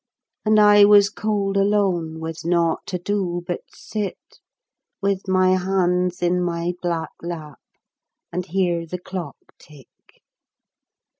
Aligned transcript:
And 0.45 0.59
I 0.59 0.83
was 0.83 1.11
cold 1.11 1.55
alone, 1.57 2.19
with 2.19 2.43
nought 2.43 2.87
to 2.87 2.97
do 2.97 3.43
but 3.45 3.61
sit 3.71 4.17
With 4.99 5.27
my 5.27 5.55
hands 5.57 6.23
in 6.23 6.41
my 6.41 6.73
black 6.81 7.11
lap, 7.21 7.59
and 8.31 8.43
hear 8.47 8.87
the 8.87 8.97
clock 8.97 9.35
tick. 9.59 9.93